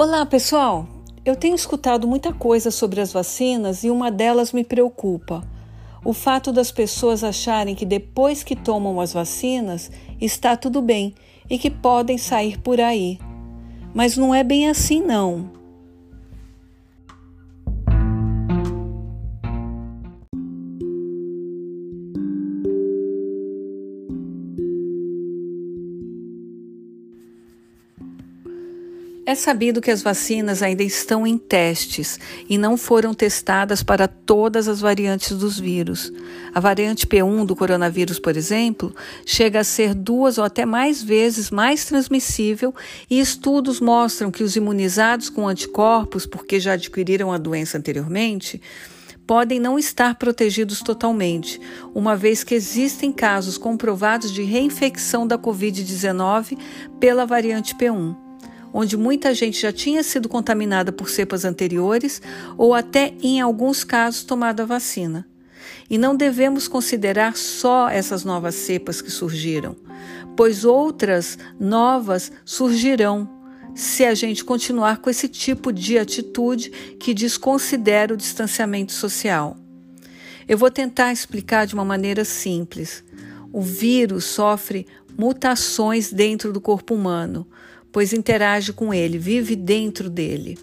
Olá, 0.00 0.24
pessoal! 0.24 0.86
Eu 1.24 1.34
tenho 1.34 1.56
escutado 1.56 2.06
muita 2.06 2.32
coisa 2.32 2.70
sobre 2.70 3.00
as 3.00 3.12
vacinas 3.12 3.82
e 3.82 3.90
uma 3.90 4.12
delas 4.12 4.52
me 4.52 4.62
preocupa. 4.62 5.42
O 6.04 6.12
fato 6.12 6.52
das 6.52 6.70
pessoas 6.70 7.24
acharem 7.24 7.74
que 7.74 7.84
depois 7.84 8.44
que 8.44 8.54
tomam 8.54 9.00
as 9.00 9.12
vacinas 9.12 9.90
está 10.20 10.56
tudo 10.56 10.80
bem 10.80 11.16
e 11.50 11.58
que 11.58 11.68
podem 11.68 12.16
sair 12.16 12.60
por 12.60 12.80
aí. 12.80 13.18
Mas 13.92 14.16
não 14.16 14.32
é 14.32 14.44
bem 14.44 14.68
assim, 14.68 15.02
não. 15.02 15.57
É 29.28 29.34
sabido 29.34 29.82
que 29.82 29.90
as 29.90 30.00
vacinas 30.00 30.62
ainda 30.62 30.82
estão 30.82 31.26
em 31.26 31.36
testes 31.36 32.18
e 32.48 32.56
não 32.56 32.78
foram 32.78 33.12
testadas 33.12 33.82
para 33.82 34.08
todas 34.08 34.66
as 34.66 34.80
variantes 34.80 35.36
dos 35.36 35.60
vírus. 35.60 36.10
A 36.54 36.60
variante 36.60 37.06
P1 37.06 37.44
do 37.44 37.54
coronavírus, 37.54 38.18
por 38.18 38.38
exemplo, 38.38 38.90
chega 39.26 39.60
a 39.60 39.64
ser 39.64 39.92
duas 39.92 40.38
ou 40.38 40.44
até 40.44 40.64
mais 40.64 41.02
vezes 41.02 41.50
mais 41.50 41.84
transmissível 41.84 42.74
e 43.10 43.20
estudos 43.20 43.82
mostram 43.82 44.30
que 44.30 44.42
os 44.42 44.56
imunizados 44.56 45.28
com 45.28 45.46
anticorpos, 45.46 46.24
porque 46.24 46.58
já 46.58 46.72
adquiriram 46.72 47.30
a 47.30 47.36
doença 47.36 47.76
anteriormente, 47.76 48.62
podem 49.26 49.60
não 49.60 49.78
estar 49.78 50.14
protegidos 50.14 50.80
totalmente, 50.80 51.60
uma 51.94 52.16
vez 52.16 52.42
que 52.42 52.54
existem 52.54 53.12
casos 53.12 53.58
comprovados 53.58 54.32
de 54.32 54.42
reinfecção 54.42 55.26
da 55.26 55.36
Covid-19 55.36 56.58
pela 56.98 57.26
variante 57.26 57.74
P1 57.74 58.27
onde 58.72 58.96
muita 58.96 59.34
gente 59.34 59.60
já 59.60 59.72
tinha 59.72 60.02
sido 60.02 60.28
contaminada 60.28 60.92
por 60.92 61.08
cepas 61.08 61.44
anteriores 61.44 62.20
ou 62.56 62.74
até, 62.74 63.14
em 63.22 63.40
alguns 63.40 63.84
casos, 63.84 64.24
tomado 64.24 64.60
a 64.60 64.66
vacina. 64.66 65.26
E 65.90 65.96
não 65.96 66.16
devemos 66.16 66.68
considerar 66.68 67.36
só 67.36 67.88
essas 67.88 68.24
novas 68.24 68.54
cepas 68.54 69.00
que 69.00 69.10
surgiram, 69.10 69.76
pois 70.36 70.64
outras 70.64 71.38
novas 71.58 72.30
surgirão 72.44 73.28
se 73.74 74.04
a 74.04 74.14
gente 74.14 74.44
continuar 74.44 74.98
com 74.98 75.08
esse 75.08 75.28
tipo 75.28 75.72
de 75.72 75.98
atitude 75.98 76.70
que 76.98 77.14
desconsidera 77.14 78.12
o 78.12 78.16
distanciamento 78.16 78.92
social. 78.92 79.56
Eu 80.48 80.58
vou 80.58 80.70
tentar 80.70 81.12
explicar 81.12 81.66
de 81.66 81.74
uma 81.74 81.84
maneira 81.84 82.24
simples. 82.24 83.04
O 83.52 83.60
vírus 83.60 84.24
sofre 84.24 84.86
mutações 85.16 86.12
dentro 86.12 86.52
do 86.52 86.60
corpo 86.60 86.94
humano, 86.94 87.46
pois 87.92 88.12
interage 88.12 88.72
com 88.72 88.92
ele, 88.92 89.18
vive 89.18 89.56
dentro 89.56 90.08
dele. 90.10 90.58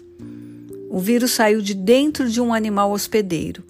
O 0.88 0.98
vírus 0.98 1.32
saiu 1.32 1.60
de 1.60 1.74
dentro 1.74 2.28
de 2.28 2.40
um 2.40 2.54
animal 2.54 2.92
hospedeiro, 2.92 3.62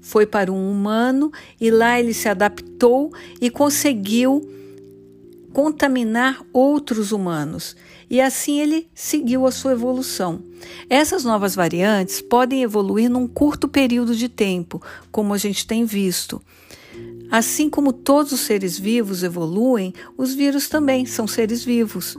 foi 0.00 0.26
para 0.26 0.52
um 0.52 0.70
humano 0.70 1.32
e 1.60 1.70
lá 1.70 1.98
ele 1.98 2.12
se 2.12 2.28
adaptou 2.28 3.12
e 3.40 3.48
conseguiu 3.48 4.46
contaminar 5.52 6.44
outros 6.52 7.12
humanos. 7.12 7.76
E 8.10 8.20
assim 8.20 8.60
ele 8.60 8.86
seguiu 8.94 9.46
a 9.46 9.50
sua 9.50 9.72
evolução. 9.72 10.42
Essas 10.90 11.24
novas 11.24 11.54
variantes 11.54 12.20
podem 12.20 12.62
evoluir 12.62 13.08
num 13.08 13.26
curto 13.26 13.66
período 13.66 14.14
de 14.14 14.28
tempo, 14.28 14.82
como 15.10 15.32
a 15.32 15.38
gente 15.38 15.66
tem 15.66 15.84
visto. 15.84 16.42
Assim 17.30 17.70
como 17.70 17.92
todos 17.92 18.32
os 18.32 18.40
seres 18.40 18.78
vivos 18.78 19.22
evoluem, 19.22 19.94
os 20.18 20.34
vírus 20.34 20.68
também 20.68 21.06
são 21.06 21.26
seres 21.26 21.64
vivos. 21.64 22.16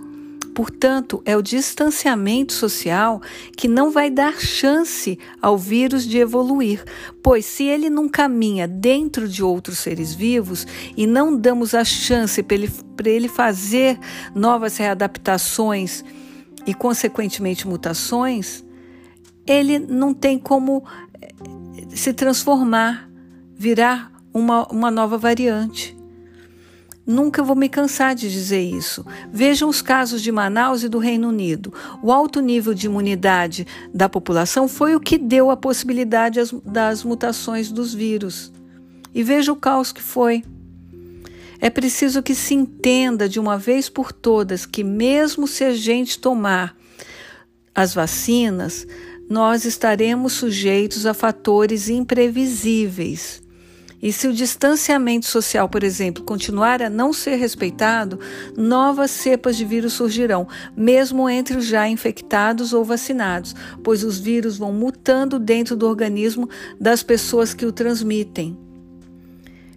Portanto, 0.56 1.22
é 1.26 1.36
o 1.36 1.42
distanciamento 1.42 2.54
social 2.54 3.22
que 3.58 3.68
não 3.68 3.92
vai 3.92 4.10
dar 4.10 4.40
chance 4.40 5.20
ao 5.42 5.58
vírus 5.58 6.08
de 6.08 6.18
evoluir, 6.18 6.82
pois 7.22 7.46
se 7.46 7.66
ele 7.66 7.90
não 7.90 8.08
caminha 8.08 8.66
dentro 8.66 9.28
de 9.28 9.44
outros 9.44 9.80
seres 9.80 10.14
vivos 10.14 10.66
e 10.96 11.06
não 11.06 11.36
damos 11.36 11.76
a 11.76 11.84
chance 11.84 12.42
para 12.42 12.56
ele, 12.56 12.72
ele 13.04 13.28
fazer 13.28 14.00
novas 14.34 14.78
readaptações 14.78 16.06
e, 16.66 16.74
consequentemente, 16.74 17.68
mutações, 17.68 18.64
ele 19.46 19.78
não 19.78 20.14
tem 20.14 20.40
como 20.40 20.86
eh, 21.22 21.34
se 21.90 22.14
transformar, 22.14 23.10
virar 23.54 24.10
uma, 24.34 24.66
uma 24.72 24.90
nova 24.90 25.18
variante. 25.18 25.95
Nunca 27.06 27.44
vou 27.44 27.56
me 27.56 27.70
cansar 27.70 28.16
de 28.16 28.32
dizer 28.32 28.62
isso. 28.62 29.06
Vejam 29.32 29.70
os 29.70 29.80
casos 29.82 30.24
de 30.24 30.32
Manaus 30.32 30.82
e 30.82 30.90
do 30.90 30.98
Reino 30.98 31.30
Unido. 31.30 31.72
O 32.02 32.12
alto 32.12 32.42
nível 32.42 32.74
de 32.74 32.88
imunidade 32.88 33.68
da 33.94 34.10
população 34.10 34.68
foi 34.68 34.96
o 34.96 35.00
que 35.00 35.18
deu 35.18 35.52
a 35.52 35.58
possibilidade 35.58 36.40
das 36.66 37.04
mutações 37.04 37.72
dos 37.72 37.94
vírus. 37.94 38.52
E 39.14 39.22
veja 39.22 39.52
o 39.52 39.56
caos 39.56 39.92
que 39.92 40.02
foi. 40.02 40.44
É 41.62 41.70
preciso 41.70 42.24
que 42.24 42.34
se 42.34 42.56
entenda 42.56 43.30
de 43.30 43.40
uma 43.40 43.58
vez 43.58 43.88
por 43.88 44.12
todas 44.12 44.66
que, 44.66 44.84
mesmo 44.84 45.48
se 45.48 45.64
a 45.64 45.74
gente 45.74 46.20
tomar 46.20 46.76
as 47.74 47.94
vacinas, 47.94 48.86
nós 49.30 49.64
estaremos 49.64 50.34
sujeitos 50.34 51.06
a 51.06 51.14
fatores 51.14 51.88
imprevisíveis. 51.88 53.45
E 54.02 54.12
se 54.12 54.28
o 54.28 54.34
distanciamento 54.34 55.26
social, 55.26 55.68
por 55.70 55.84
exemplo, 55.84 56.24
continuar 56.24 56.82
a 56.82 56.90
não 56.90 57.12
ser 57.12 57.36
respeitado, 57.36 58.20
novas 58.56 59.12
cepas 59.12 59.56
de 59.56 59.66
vírus 59.66 59.94
surgirão, 59.94 60.48
mesmo 60.76 61.30
entre 61.30 61.58
os 61.58 61.66
já 61.66 61.88
infectados 61.88 62.74
ou 62.74 62.84
vacinados, 62.84 63.56
pois 63.84 64.04
os 64.04 64.20
vírus 64.20 64.58
vão 64.58 64.72
mutando 64.72 65.40
dentro 65.40 65.76
do 65.76 65.88
organismo 65.88 66.50
das 66.80 67.02
pessoas 67.02 67.54
que 67.54 67.66
o 67.66 67.72
transmitem. 67.72 68.58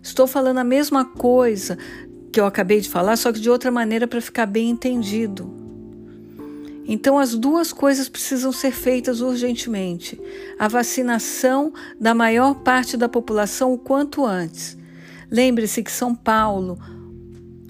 Estou 0.03 0.27
falando 0.27 0.59
a 0.59 0.65
mesma 0.65 1.05
coisa 1.05 1.77
que 2.33 2.41
eu 2.41 2.47
acabei 2.47 2.81
de 2.81 2.89
falar, 2.89 3.17
só 3.17 3.33
que 3.33 3.41
de 3.41 3.51
outra 3.51 3.71
maneira 3.71 4.07
para 4.07 4.21
ficar 4.21 4.47
bem 4.47 4.71
entendido. 4.71 5.58
Então, 6.91 7.19
as 7.19 7.35
duas 7.35 7.71
coisas 7.71 8.09
precisam 8.09 8.51
ser 8.51 8.73
feitas 8.73 9.21
urgentemente: 9.21 10.19
a 10.59 10.67
vacinação 10.67 11.71
da 12.01 12.15
maior 12.15 12.55
parte 12.55 12.97
da 12.97 13.09
população 13.09 13.75
o 13.75 13.79
quanto 13.79 14.25
antes. 14.25 14.77
Lembre-se 15.31 15.83
que 15.83 15.93
São 15.93 16.15
Paulo, 16.15 16.79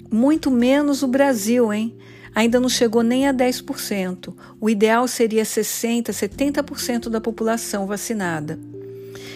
muito 0.09 0.49
menos 0.49 1.03
o 1.03 1.07
Brasil, 1.07 1.73
hein? 1.73 1.97
Ainda 2.33 2.59
não 2.59 2.69
chegou 2.69 3.03
nem 3.03 3.27
a 3.27 3.33
10%. 3.33 4.33
O 4.61 4.69
ideal 4.69 5.05
seria 5.07 5.43
60%, 5.43 6.11
70% 6.11 7.09
da 7.09 7.19
população 7.19 7.85
vacinada. 7.85 8.57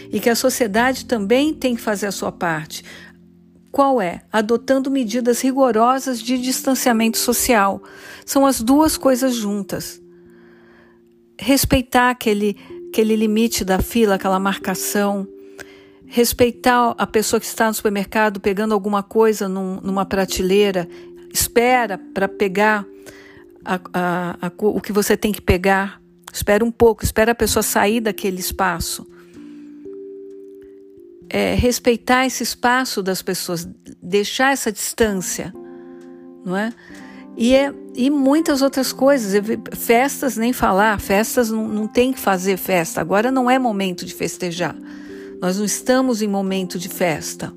E 0.10 0.20
que 0.20 0.30
a 0.30 0.36
sociedade 0.36 1.06
também 1.06 1.54
tem 1.54 1.76
que 1.76 1.82
fazer 1.82 2.06
a 2.06 2.12
sua 2.12 2.32
parte. 2.32 2.86
Qual 3.74 4.00
é? 4.00 4.22
Adotando 4.32 4.92
medidas 4.92 5.42
rigorosas 5.42 6.22
de 6.22 6.38
distanciamento 6.38 7.18
social. 7.18 7.82
São 8.24 8.46
as 8.46 8.62
duas 8.62 8.98
coisas 8.98 9.34
juntas. 9.34 10.00
Respeitar 11.40 12.12
aquele, 12.12 12.56
aquele 12.90 13.16
limite 13.16 13.66
da 13.66 13.80
fila, 13.80 14.14
aquela 14.14 14.40
marcação. 14.40 15.28
Respeitar 16.06 16.94
a 17.00 17.08
pessoa 17.08 17.40
que 17.40 17.48
está 17.48 17.68
no 17.68 17.74
supermercado 17.74 18.40
pegando 18.40 18.76
alguma 18.76 19.02
coisa 19.02 19.50
num, 19.50 19.82
numa 19.82 20.06
prateleira. 20.06 20.88
Espera 21.34 21.98
para 21.98 22.28
pegar 22.28 22.86
a, 23.66 23.80
a, 23.92 24.38
a, 24.40 24.52
o 24.56 24.80
que 24.80 24.94
você 24.94 25.18
tem 25.18 25.32
que 25.32 25.42
pegar. 25.42 26.00
Espera 26.32 26.64
um 26.64 26.72
pouco, 26.72 27.04
espera 27.04 27.32
a 27.32 27.36
pessoa 27.36 27.64
sair 27.64 28.02
daquele 28.02 28.40
espaço 28.40 29.12
é, 31.34 31.56
respeitar 31.56 32.28
esse 32.28 32.44
espaço 32.44 33.02
das 33.02 33.24
pessoas, 33.24 33.68
deixar 34.00 34.54
essa 34.54 34.72
distância, 34.72 35.52
não 36.46 36.56
é? 36.56 36.72
E, 37.36 37.56
é, 37.56 37.74
e 37.96 38.12
muitas 38.12 38.62
outras 38.62 38.94
coisas, 38.94 39.34
festas 39.76 40.38
nem 40.38 40.54
falar, 40.54 41.00
festas 41.00 41.50
não, 41.50 41.68
não 41.68 41.88
tem 41.88 42.14
que 42.14 42.20
fazer 42.20 42.56
festa, 42.58 43.02
agora 43.02 43.32
não 43.32 43.50
é 43.50 43.58
momento 43.58 44.06
de 44.06 44.14
festejar, 44.14 44.76
nós 45.42 45.58
não 45.58 45.66
estamos 45.66 46.22
em 46.22 46.28
momento 46.28 46.78
de 46.78 46.88
festa. 46.88 47.52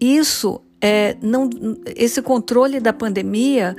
Isso 0.00 0.60
é, 0.86 1.16
não, 1.22 1.48
esse 1.96 2.20
controle 2.20 2.78
da 2.78 2.92
pandemia 2.92 3.74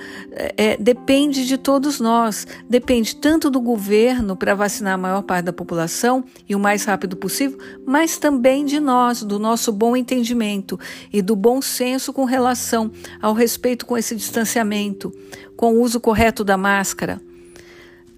é, 0.58 0.76
depende 0.76 1.46
de 1.46 1.56
todos 1.56 2.00
nós, 2.00 2.48
depende 2.68 3.16
tanto 3.16 3.52
do 3.52 3.62
governo 3.62 4.36
para 4.36 4.56
vacinar 4.56 4.96
a 4.96 4.98
maior 4.98 5.22
parte 5.22 5.46
da 5.46 5.54
população 5.54 6.24
e 6.50 6.56
o 6.56 6.60
mais 6.60 6.84
rápido 6.84 7.16
possível, 7.16 7.60
mas 7.86 8.18
também 8.18 8.66
de 8.66 8.80
nós, 8.80 9.22
do 9.22 9.38
nosso 9.38 9.72
bom 9.72 9.96
entendimento 9.96 10.80
e 11.14 11.22
do 11.22 11.36
bom 11.36 11.62
senso 11.62 12.12
com 12.12 12.26
relação 12.26 12.92
ao 13.22 13.36
respeito 13.36 13.86
com 13.86 13.96
esse 13.96 14.16
distanciamento, 14.16 15.14
com 15.56 15.76
o 15.76 15.82
uso 15.82 16.00
correto 16.00 16.44
da 16.44 16.58
máscara. 16.58 17.22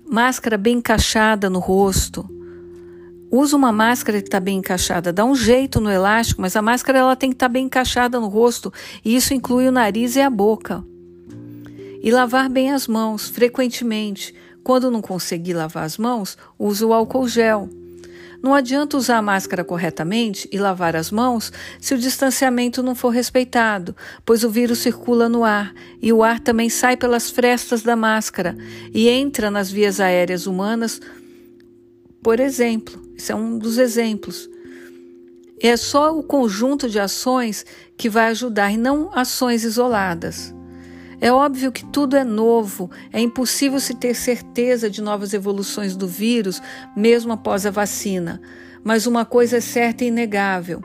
Máscara 0.10 0.58
bem 0.58 0.78
encaixada 0.78 1.50
no 1.50 1.60
rosto, 1.60 2.26
Usa 3.30 3.58
uma 3.58 3.72
máscara 3.74 4.22
que 4.22 4.28
está 4.28 4.40
bem 4.40 4.60
encaixada, 4.60 5.12
dá 5.12 5.26
um 5.26 5.36
jeito 5.36 5.82
no 5.82 5.92
elástico, 5.92 6.42
mas 6.42 6.56
a 6.56 6.62
máscara 6.62 7.00
ela 7.00 7.16
tem 7.16 7.30
que 7.30 7.36
estar 7.36 7.48
tá 7.48 7.54
bem 7.54 7.66
encaixada 7.66 8.20
no 8.20 8.28
rosto 8.28 8.72
e 9.04 9.16
isso 9.16 9.34
inclui 9.34 9.68
o 9.68 9.72
nariz 9.72 10.16
e 10.16 10.22
a 10.22 10.30
boca. 10.30 10.84
E 12.02 12.10
lavar 12.10 12.50
bem 12.50 12.72
as 12.72 12.88
mãos 12.88 13.28
frequentemente, 13.28 14.34
Quando 14.64 14.92
não 14.92 15.02
conseguir 15.02 15.54
lavar 15.54 15.86
as 15.86 15.98
mãos, 15.98 16.38
use 16.60 16.84
o 16.84 16.92
álcool 16.92 17.26
gel. 17.26 17.70
Não 18.44 18.54
adianta 18.54 18.98
usar 18.98 19.18
a 19.18 19.22
máscara 19.22 19.64
corretamente 19.64 20.48
e 20.52 20.58
lavar 20.58 20.96
as 20.96 21.10
mãos 21.10 21.52
se 21.80 21.94
o 21.94 21.98
distanciamento 21.98 22.84
não 22.84 22.94
for 22.94 23.10
respeitado, 23.10 23.96
pois 24.26 24.44
o 24.44 24.50
vírus 24.50 24.80
circula 24.80 25.28
no 25.28 25.44
ar 25.44 25.74
e 26.02 26.14
o 26.14 26.22
ar 26.22 26.40
também 26.40 26.70
sai 26.70 26.96
pelas 26.98 27.32
frestas 27.32 27.82
da 27.82 27.96
máscara 27.96 28.56
e 28.94 29.10
entra 29.10 29.50
nas 29.50 29.72
vias 29.72 30.00
aéreas 30.00 30.46
humanas, 30.46 31.00
por 32.22 32.40
exemplo. 32.40 33.02
Isso 33.16 33.32
é 33.32 33.36
um 33.36 33.58
dos 33.58 33.78
exemplos. 33.78 34.50
É 35.60 35.76
só 35.76 36.18
o 36.18 36.22
conjunto 36.22 36.88
de 36.88 37.00
ações 37.00 37.66
que 37.98 38.10
vai 38.10 38.28
ajudar 38.28 38.72
e 38.72 38.78
não 38.78 39.10
ações 39.14 39.64
isoladas. 39.64 40.54
É 41.20 41.32
óbvio 41.32 41.72
que 41.72 41.84
tudo 41.86 42.16
é 42.16 42.24
novo, 42.24 42.92
é 43.12 43.20
impossível 43.20 43.80
se 43.80 43.96
ter 43.96 44.14
certeza 44.14 44.88
de 44.88 45.02
novas 45.02 45.34
evoluções 45.34 45.96
do 45.96 46.08
vírus, 46.08 46.62
mesmo 46.96 47.34
após 47.34 47.66
a 47.66 47.72
vacina. 47.72 48.40
Mas 48.84 49.08
uma 49.08 49.26
coisa 49.26 49.58
é 49.58 49.62
certa 49.62 50.04
e 50.04 50.10
inegável: 50.10 50.80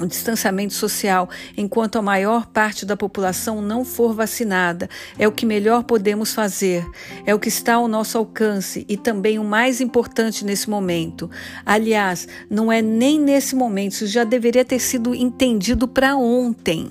o 0.00 0.06
distanciamento 0.06 0.72
social, 0.72 1.28
enquanto 1.56 1.96
a 1.96 2.02
maior 2.02 2.46
parte 2.46 2.86
da 2.86 2.96
população 2.96 3.60
não 3.60 3.84
for 3.84 4.14
vacinada, 4.14 4.88
é 5.18 5.28
o 5.28 5.32
que 5.32 5.44
melhor 5.44 5.84
podemos 5.84 6.32
fazer, 6.32 6.84
é 7.26 7.34
o 7.34 7.38
que 7.38 7.48
está 7.48 7.74
ao 7.74 7.86
nosso 7.86 8.16
alcance 8.16 8.86
e 8.88 8.96
também 8.96 9.38
o 9.38 9.44
mais 9.44 9.80
importante 9.80 10.44
nesse 10.44 10.70
momento. 10.70 11.30
Aliás, 11.64 12.26
não 12.48 12.72
é 12.72 12.80
nem 12.80 13.20
nesse 13.20 13.54
momento, 13.54 13.92
isso 13.92 14.06
já 14.06 14.24
deveria 14.24 14.64
ter 14.64 14.80
sido 14.80 15.14
entendido 15.14 15.86
para 15.86 16.16
ontem. 16.16 16.90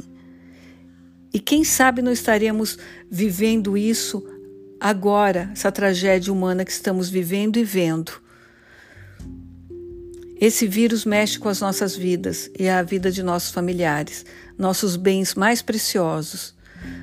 E 1.33 1.39
quem 1.39 1.63
sabe 1.63 2.01
não 2.01 2.11
estaríamos 2.11 2.77
vivendo 3.09 3.77
isso 3.77 4.23
agora, 4.79 5.49
essa 5.51 5.71
tragédia 5.71 6.31
humana 6.31 6.63
que 6.63 6.71
estamos 6.71 7.09
vivendo 7.09 7.57
e 7.57 7.63
vendo. 7.63 8.28
Esse 10.39 10.65
vírus 10.65 11.03
mexe 11.03 11.37
com 11.37 11.49
as 11.49 11.59
nossas 11.59 11.95
vidas 11.95 12.49
e 12.57 12.69
a 12.69 12.81
vida 12.81 13.11
de 13.11 13.21
nossos 13.21 13.51
familiares, 13.51 14.25
nossos 14.57 14.95
bens 14.95 15.35
mais 15.35 15.61
preciosos. 15.61 16.55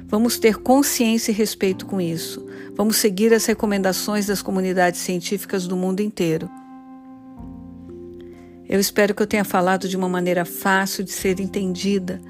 Vamos 0.07 0.39
ter 0.39 0.57
consciência 0.57 1.31
e 1.31 1.35
respeito 1.35 1.85
com 1.85 2.01
isso. 2.01 2.47
Vamos 2.75 2.97
seguir 2.97 3.35
as 3.35 3.45
recomendações 3.45 4.27
das 4.27 4.41
comunidades 4.41 5.01
científicas 5.01 5.67
do 5.67 5.77
mundo 5.77 6.01
inteiro. 6.01 6.49
Eu 8.67 8.81
espero 8.81 9.15
que 9.15 9.23
eu 9.23 9.27
tenha 9.27 9.45
falado 9.45 9.87
de 9.87 9.97
uma 9.99 10.09
maneira 10.09 10.47
fácil 10.47 11.05
de 11.05 11.13
ser 11.13 11.39
entendida 11.39 12.21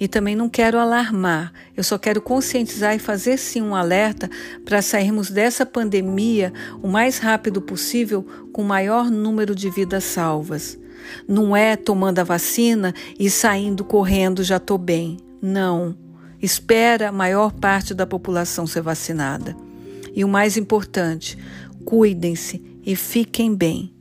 e 0.00 0.08
também 0.08 0.34
não 0.34 0.48
quero 0.48 0.78
alarmar, 0.78 1.52
eu 1.76 1.84
só 1.84 1.98
quero 1.98 2.22
conscientizar 2.22 2.96
e 2.96 2.98
fazer 2.98 3.36
sim 3.36 3.60
um 3.60 3.74
alerta 3.74 4.30
para 4.64 4.80
sairmos 4.80 5.30
dessa 5.30 5.66
pandemia 5.66 6.54
o 6.82 6.88
mais 6.88 7.18
rápido 7.18 7.60
possível 7.60 8.26
com 8.50 8.62
o 8.62 8.64
maior 8.64 9.10
número 9.10 9.54
de 9.54 9.68
vidas 9.68 10.04
salvas. 10.04 10.78
Não 11.28 11.54
é 11.54 11.76
tomando 11.76 12.18
a 12.18 12.24
vacina 12.24 12.94
e 13.18 13.28
saindo 13.28 13.84
correndo 13.84 14.42
já 14.42 14.56
estou 14.56 14.78
bem. 14.78 15.18
Não. 15.42 15.94
Espera 16.40 17.10
a 17.10 17.12
maior 17.12 17.52
parte 17.52 17.92
da 17.92 18.06
população 18.06 18.66
ser 18.66 18.80
vacinada. 18.80 19.54
E 20.14 20.24
o 20.24 20.28
mais 20.28 20.56
importante, 20.56 21.36
cuidem-se 21.84 22.80
e 22.86 22.96
fiquem 22.96 23.54
bem. 23.54 23.92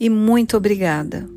E 0.00 0.08
muito 0.08 0.56
obrigada. 0.56 1.35